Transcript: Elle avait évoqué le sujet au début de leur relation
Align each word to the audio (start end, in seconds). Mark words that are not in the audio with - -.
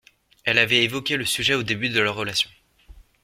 Elle 0.45 0.57
avait 0.57 0.83
évoqué 0.83 1.15
le 1.15 1.25
sujet 1.25 1.53
au 1.53 1.61
début 1.61 1.89
de 1.89 1.99
leur 1.99 2.15
relation 2.15 2.49